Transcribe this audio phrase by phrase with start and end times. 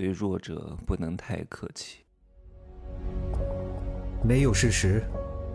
[0.00, 1.98] 对弱者不能太客气。
[4.24, 5.04] 没有事实，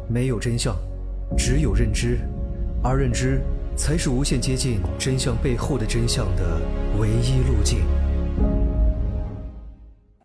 [0.07, 0.77] 没有真相，
[1.35, 2.19] 只有认知，
[2.83, 3.41] 而认知
[3.75, 6.61] 才是无限接近真相背后的真相的
[6.99, 7.87] 唯一路径。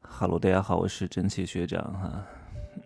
[0.03, 2.27] 哈喽，大家好，我是蒸汽学长哈。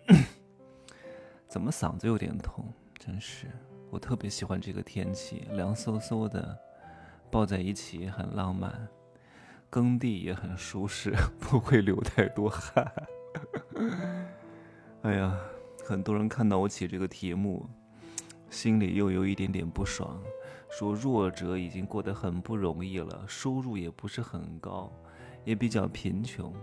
[1.49, 2.63] 怎么嗓子有点痛？
[2.97, 3.47] 真是，
[3.89, 6.57] 我特别喜欢这个天气，凉飕飕的，
[7.29, 8.87] 抱在一起很浪漫，
[9.69, 12.91] 耕地也很舒适， 不会流太多汗。
[15.03, 15.37] 哎呀，
[15.83, 17.67] 很多人看到我起这个题目，
[18.49, 20.19] 心里又有一点点不爽，
[20.69, 24.91] 说弱者已经过得很不容易了，收入也不是很高，
[25.43, 26.53] 也比较贫穷，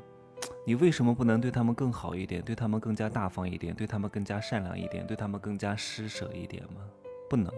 [0.67, 6.81] 你为什么不能对他们更好一点，对他们更加大方一点，对他们更加善良一点，对他们更加施舍一点吗？
[7.29, 7.53] 不能，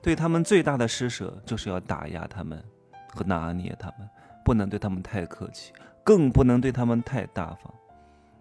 [0.00, 2.64] 对他们最大的施舍就是要打压他们
[3.08, 4.08] 和拿捏他们，
[4.44, 7.72] 不能对他们太客气，更不能对他们太大方，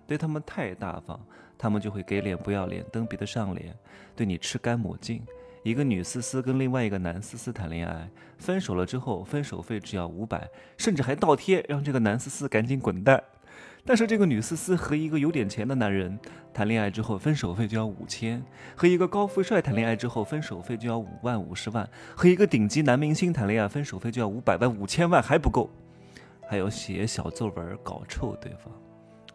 [0.07, 1.19] 对他们太大方。
[1.57, 3.71] 他们就会给脸不要脸，蹬鼻子上脸，
[4.15, 5.21] 对你吃干抹净。
[5.61, 13.23] 一个女思思跟另外一个男思思谈恋爱，分手了之后，分手费只要五百，甚至还倒贴让这个男思思赶紧滚蛋。
[13.85, 16.17] 但是这个女思思和一个有点钱的男人
[16.51, 18.41] 谈恋爱之后，分手费就要五千；
[18.75, 25.69] 和一个高富帅谈恋爱之后，分手费就要五万、五十万；和一个顶级男明星谈恋爱，分手费就要五百万、五千万还不够，
[26.51, 28.73] 还要写小作文搞臭对方。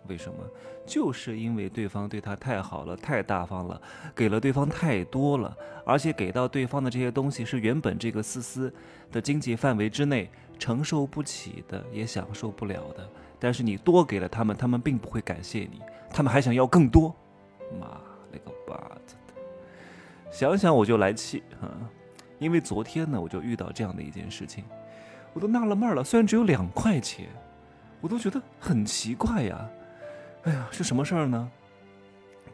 [0.06, 0.38] 为什么？
[0.84, 3.80] 就是因为对方对他太好了，太大方了，
[4.14, 5.56] 给了对方太多了，
[5.86, 8.70] 而且给到对方的这些东西是原本这个思思
[9.10, 13.08] 的经济范围之内承受不起的，也享受不了的。
[13.40, 17.16] 但是你多给了他们，他们并不会感谢你，他们还想要更多。
[17.80, 19.32] 妈了个巴子的！
[20.30, 21.80] 想想我就来气啊！
[22.38, 24.62] 因为昨天呢，我就遇到这样的一件事情，
[25.36, 26.02] 我都纳了闷了。
[26.02, 27.26] 虽然只有两块钱，
[28.00, 29.68] 我都觉得很奇怪呀。
[30.44, 31.50] 哎呀，是什么事儿呢？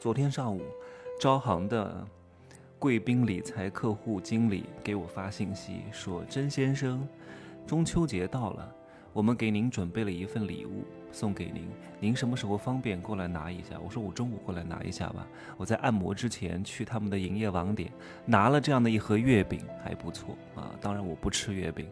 [0.00, 0.62] 昨天上午，
[1.20, 2.04] 招行的
[2.80, 7.06] 贵宾理财客户经理给我发信息说：“甄先生，
[7.68, 8.68] 中秋节到了，
[9.12, 10.82] 我们给您准备了一份礼物
[11.12, 11.68] 送给您，
[12.00, 15.24] 您什么时候方便过来拿一下？”我说：“我中午过来拿一下吧。”
[15.56, 17.92] 我在按摩之前去他们的营业网点
[18.26, 20.74] 拿了这样的一盒月饼，还不错啊。
[20.80, 21.88] 当然我不吃月饼，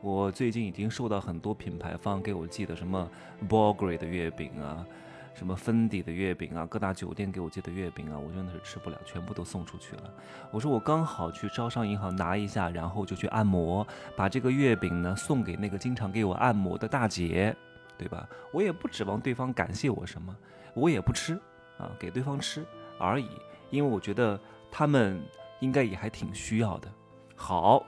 [0.00, 3.10] 我最近已经收到很多品牌方给我寄的什么
[3.48, 4.86] Bulgari 的月饼啊。
[5.34, 10.12] 什么芬迪的月饼啊，各大酒店给我寄的月饼啊，我真的是吃不了，全部都送出去了。
[10.50, 13.86] 我说我刚好去招商银行拿一下，然后就去按摩，
[14.16, 17.54] 把这个月饼呢送给那个经常给我按摩的大姐，
[17.96, 18.28] 对吧？
[18.52, 20.36] 我也不指望对方感谢我什么，
[20.74, 21.38] 我也不吃
[21.78, 22.66] 啊，给对方吃
[22.98, 23.28] 而已，
[23.70, 24.40] 因为我觉得
[24.72, 25.22] 他们
[25.60, 26.88] 应该也还挺需要的。
[27.36, 27.86] 好，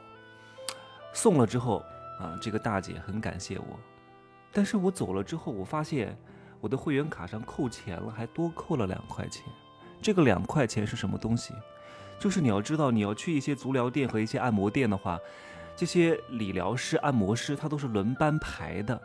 [1.12, 1.84] 送了之后
[2.20, 3.80] 啊，这个大姐很感谢我，
[4.52, 6.16] 但是我走了之后，我发现。
[6.62, 9.42] 我的会员卡上扣钱了，还多扣了两块钱。
[10.02, 11.54] 这个两块钱是什么东西？
[12.18, 15.18] 就是你要知道，你要去一些足疗店和一些按摩店的话，
[15.74, 19.00] 这些理疗师、按摩师他都是轮班排的，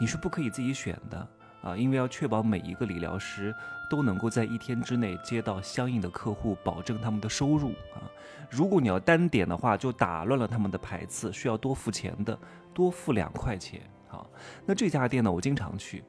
[0.00, 1.24] 你是不可以自己选的
[1.62, 3.54] 啊，因为要确保每一个理疗师
[3.88, 8.02] 都能够在一天之内接到相应的客户，保证他们的收入啊。
[8.50, 12.38] 如果你要单点的话，就打乱了他们的排次，需要多付钱的，
[12.74, 13.80] 多付两块钱。
[14.08, 14.30] 好，
[14.66, 16.04] 那这家店呢，我经常去。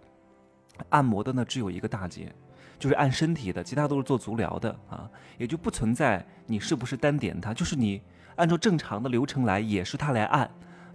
[0.89, 2.33] 按摩的呢，只有一个大姐，
[2.79, 8.01] 就是按身体的，其他都是做足疗的啊，也就不存在你是不是单点她，就是你
[8.35, 10.49] 按照正常的流程来，也是她来按，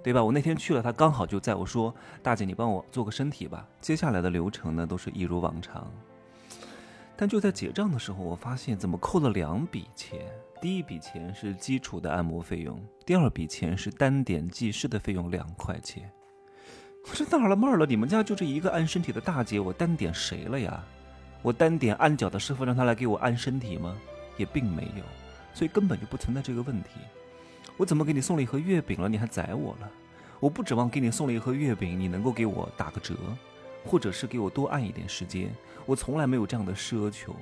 [0.09, 0.25] 对吧？
[0.25, 3.69] 我那天去了，她刚好就在我说，大姐你帮我做个身体吧。
[3.79, 5.87] 接下来的流程呢，都是一如往常。
[7.15, 10.19] 但就在结账的时候，我发现怎么扣了两笔钱？
[10.63, 16.11] 第一笔钱是基础的按摩费用，第二笔钱是单点技师的费用两块钱。
[17.05, 20.83] 我这纳了闷了，你们家就这一个按身体的大姐，我单点谁了呀？
[21.43, 23.95] 我单点按脚的师傅，让他来给我按身体吗？
[24.39, 25.05] 也并没有，
[25.53, 26.93] 所以根本就不存在这个问题。
[27.79, 29.89] 我怎么给你送了一盒月饼了，你还宰我了？
[30.41, 33.15] 我不指望给你送了一盒月饼，你能够给我打个折，
[33.87, 35.49] 或者是给我多按一点时间。
[35.87, 37.35] 我从来没有这样的奢求。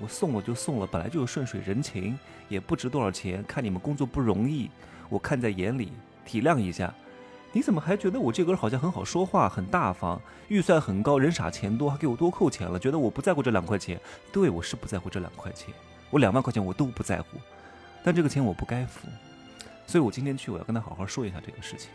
[0.00, 2.18] 我送了就送了，本来就是顺水人情，
[2.48, 3.44] 也不值多少钱。
[3.46, 4.68] 看你们工作不容易，
[5.08, 5.92] 我看在眼里，
[6.24, 6.92] 体谅一下。
[7.52, 12.76] 你怎么还觉得我这个人好像很好说话、很大方，预算很高，人傻钱多，还给我多扣钱了？
[12.76, 14.00] 觉得我不在乎这两块钱？
[14.32, 15.72] 对，我是不在乎这两块钱，
[16.10, 17.38] 我两万块钱我都不在乎，
[18.02, 19.06] 但这个钱我不该付，
[19.86, 21.90] 所以我今天去，我要跟他好好说一下这个事情。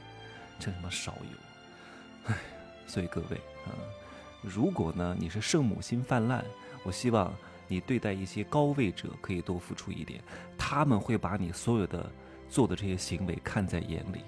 [0.59, 2.31] 真他妈少有！
[2.31, 2.35] 唉，
[2.85, 3.71] 所以各位啊，
[4.41, 6.43] 如果呢你是圣母心泛滥，
[6.83, 7.33] 我希望
[7.67, 10.21] 你对待一些高位者可以多付出一点，
[10.57, 12.11] 他们会把你所有的
[12.49, 14.21] 做的这些行为看在眼里。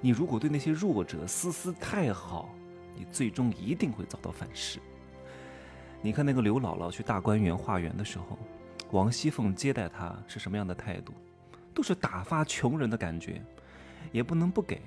[0.00, 2.48] 你如果对那些弱者思思太好，
[2.94, 4.78] 你最终一定会遭到反噬。
[6.00, 8.38] 你看那个刘姥姥去大观园化缘的时候，
[8.92, 11.12] 王熙凤接待她是什么样的态度？
[11.76, 13.42] 都是打发穷人的感觉，
[14.10, 14.80] 也不能不给，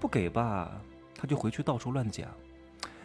[0.00, 0.80] 不给吧，
[1.14, 2.26] 他就回去到处乱讲；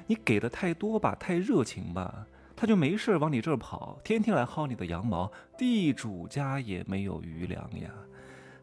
[0.05, 2.25] 你给的太多吧，太热情吧，
[2.55, 7.91] 他就没事往你这儿跑，天天来薅你的羊毛，地主家也没有余粮呀。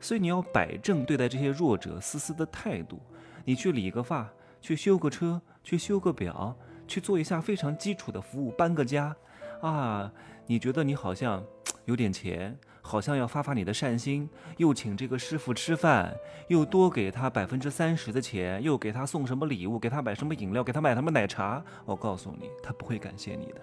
[0.01, 2.99] 所以你要摆正对待这些弱者丝丝的态度。
[3.45, 4.27] 你去理个发，
[4.63, 6.57] 去修个车，去修个表，
[6.89, 9.15] 去做一下非常基础的服务，搬个家，
[9.61, 10.11] 啊，
[10.47, 11.45] 你觉得你好像
[11.85, 12.59] 有点钱。
[12.87, 14.29] 好像要发发你的善心，
[14.59, 16.15] 又请这个师傅吃饭，
[16.49, 21.65] 又多给他百分之三十的钱，又给他送什么礼物，给他买什么饮料，给他买什么奶茶。
[21.87, 23.61] 我告诉你，他不会感谢你的，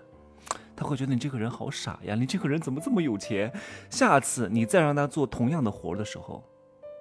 [0.76, 3.54] 他会觉得你这个人好傻呀，你这个人怎么这么有钱？
[3.92, 6.44] 下次你再让他做同样的活的时候，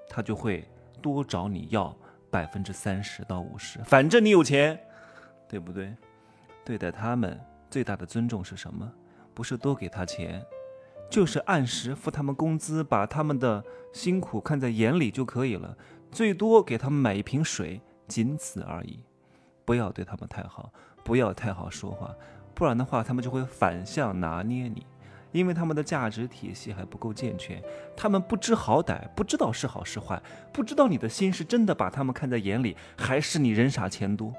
[0.07, 0.69] 他就会
[1.01, 1.97] 多找你要
[2.31, 4.79] 百分之三十到五十，反正你有钱，
[5.49, 5.97] 对不对？
[6.67, 7.41] 对待他们
[7.71, 8.93] 最大的尊重是什么？
[9.33, 10.45] 不是多给他钱。
[11.11, 13.63] 就是按时付他们工资，把他们的
[13.93, 15.77] 辛苦看在眼里就可以了。
[16.13, 19.01] 最多给他们买一瓶水，仅此而已。
[19.65, 20.73] 不要对他们太好，
[21.05, 22.15] 不要太好说话，
[22.55, 24.87] 不然的话，他们就会反向拿捏你。
[25.33, 27.63] 因为他们的价值体系还不够健全，
[27.97, 30.21] 他们不知好歹，不知道是好是坏，
[30.53, 34.35] 不知道你的心是真的把他们看在眼里，还是你人傻钱多，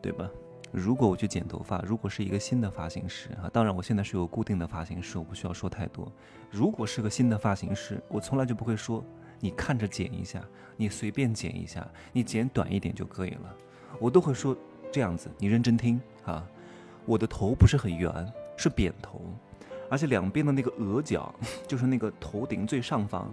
[0.00, 0.30] 对吧？
[0.76, 6.12] 如果我去剪头发，如果是一个新的发型师啊，当然我现在是有固定的发型师，我不需要说太多。
[6.50, 9.04] 如果是个新的发型师，我从来就不会说
[9.38, 10.42] 你看着剪一下，
[10.76, 13.54] 你随便剪一下，你剪短一点就可以了，
[14.00, 14.56] 我都会说
[14.90, 16.44] 这样子，你认真听啊。
[17.06, 18.12] 我的头不是很圆，
[18.56, 19.20] 是扁头，
[19.88, 21.32] 而且两边的那个额角，
[21.68, 23.32] 就是那个头顶最上方，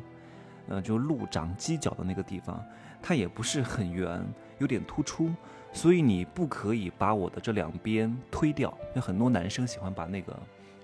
[0.67, 2.63] 呃，就鹿长犄角的那个地方，
[3.01, 4.23] 它也不是很圆，
[4.59, 5.33] 有点突出。
[5.73, 10.37] 所以你不可以把我的这两边推掉，因为很多男生喜欢把那个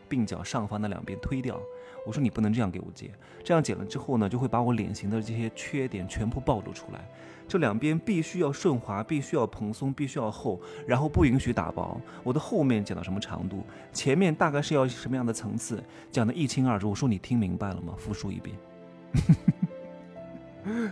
[0.10, 1.60] 鬓角上方的两边推掉。
[2.06, 3.12] 我说你不能这样给我剪，
[3.44, 7.06] 这样剪了之后呢，就会把我脸型的这些缺点全部暴露出来。
[7.50, 12.00] 这两边必须要顺滑，必须要蓬松，必须要厚，然后不允许打薄。
[12.24, 16.90] 我的后面剪到什么长度，前面大概是要什么样的层次，讲的一清二楚。
[16.90, 17.94] 我说你听明白了吗？
[17.98, 18.56] 复述一遍。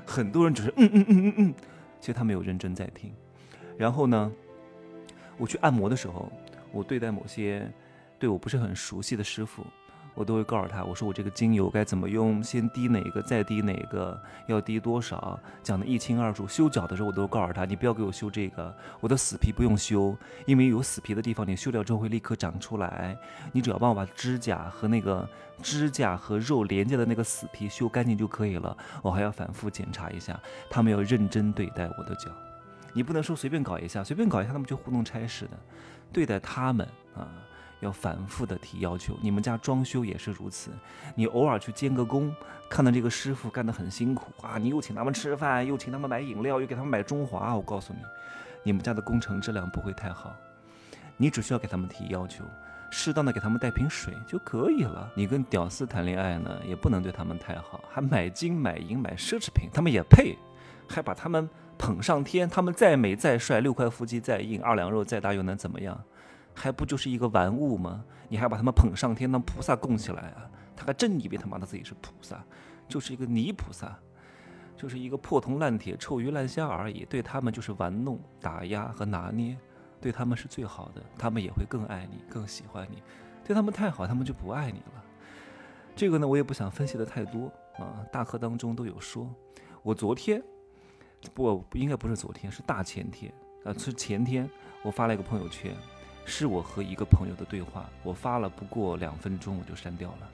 [0.06, 1.53] 很多人只是嗯嗯嗯嗯嗯，
[2.00, 3.12] 其实他没有认真在听。
[3.77, 4.31] 然后呢，
[5.38, 6.31] 我去按摩的时候，
[6.72, 7.72] 我对待某些
[8.18, 9.66] 对我不是很熟悉的师傅，
[10.13, 14.18] 我都会告诉他，我说我这个精油该怎么用，先滴哪个，再滴哪个，
[14.48, 16.48] 要滴多少，讲的一清二楚。
[16.48, 23.18] 修脚的时候，我都告诉他，你不要给我修这个，我的死皮不用修，因为有死皮的地方，你修掉之后会立刻长出来。
[23.51, 25.28] 你只要帮我把指甲和那个
[25.62, 28.75] 指甲和肉连接的那个死皮修干净就可以了。
[29.01, 30.39] 我还要反复检查一下，
[30.69, 32.31] 他们要认真对待我的脚。
[32.95, 35.59] 你不能说随便搞一下，随便搞一下，他们就糊弄差事的。
[36.13, 37.27] 对待他们啊，
[37.81, 39.19] 要反复的提要求。
[39.21, 40.71] 你们家装修也是如此，
[41.13, 42.33] 你偶尔去监个工，
[42.69, 48.00] 看到这个师傅干得很辛苦啊，你又请他们吃饭，又请他们买饮料，又给他们买中华，我告诉你，
[48.63, 50.33] 你们家的工程质量不会太好。
[51.18, 52.45] 你只需要给他们提要求，
[52.92, 55.12] 适当的给他们带瓶水就可以了。
[55.15, 60.38] 你跟屌丝谈恋爱呢，也不能对他们太好，还买金买银买奢侈品，他们也配，
[60.88, 61.50] 还把他们。
[61.77, 66.01] 捧上天，他们再美再帅，六块腹肌再硬，二两肉再大，又能怎么样？
[66.54, 68.06] 还不就是一个玩物吗？
[68.30, 70.49] 你还把他们捧上天，当菩萨供起来啊？
[70.76, 72.44] 他还真以为他妈的自己是菩萨，
[72.88, 73.97] 就是一个泥菩萨，
[74.76, 77.06] 就是一个破铜烂铁、臭鱼烂虾而已。
[77.06, 79.57] 对他们就是玩弄、打压和拿捏，
[79.99, 83.04] 对他们是最好的，他们也会更爱你、更喜欢你。
[83.44, 85.04] 对他们太好，他们就不爱你了。
[85.95, 88.04] 这个呢，我也不想分析的太多啊。
[88.11, 89.30] 大课当中都有说，
[89.83, 90.42] 我昨天。
[91.33, 93.31] 不，应该不是昨天，是大前天，
[93.63, 94.49] 呃，是前天，
[94.83, 95.75] 我发了一个朋友圈，
[96.25, 100.29] 是我和一个朋友的对话，我发了不过两分钟我就删掉了，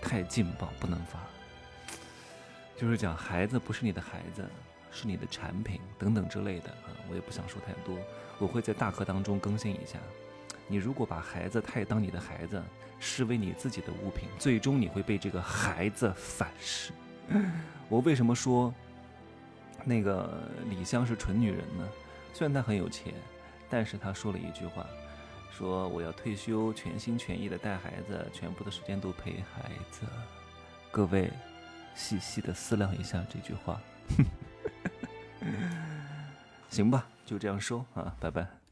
[0.00, 1.20] 太劲爆，不能发。
[2.76, 4.44] 就是讲孩子不是你的孩子，
[4.90, 7.96] 是你的产品等等之类的啊，我也不想说太多，
[8.38, 9.98] 我会在大课当中更新一下。
[10.68, 12.62] 你如果把孩子太当你的孩子，
[12.98, 16.92] 视为你自己的物品，最终你会被这个孩子反噬。
[17.88, 18.74] 我为什么说？
[19.88, 20.28] 那个
[20.68, 21.88] 李湘是纯女人呢，
[22.34, 23.14] 虽然她很有钱，
[23.70, 24.84] 但是她说了一句话，
[25.56, 30.02] 说我要退休，全心全意的带孩子，全部的时间都陪孩子。
[30.90, 31.30] 各位，
[31.94, 33.80] 细细的思量一下这句话，
[36.68, 38.65] 行吧，就这样说啊，拜拜。